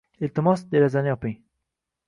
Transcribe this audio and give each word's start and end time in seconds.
Iltimos, 0.27 0.63
derazani 0.71 1.13
yoping 1.13 1.39